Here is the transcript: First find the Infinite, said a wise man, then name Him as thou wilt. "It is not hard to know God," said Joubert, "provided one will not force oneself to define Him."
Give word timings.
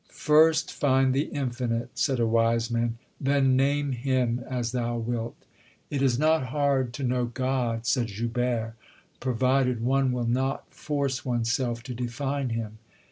First 0.13 0.73
find 0.73 1.13
the 1.13 1.25
Infinite, 1.25 1.91
said 1.93 2.19
a 2.19 2.25
wise 2.25 2.71
man, 2.71 2.97
then 3.19 3.55
name 3.55 3.91
Him 3.91 4.43
as 4.49 4.71
thou 4.71 4.97
wilt. 4.97 5.35
"It 5.91 6.01
is 6.01 6.17
not 6.17 6.47
hard 6.47 6.91
to 6.93 7.03
know 7.03 7.25
God," 7.25 7.85
said 7.85 8.07
Joubert, 8.07 8.73
"provided 9.19 9.79
one 9.83 10.11
will 10.11 10.25
not 10.27 10.73
force 10.73 11.23
oneself 11.23 11.83
to 11.83 11.93
define 11.93 12.49
Him." 12.49 12.79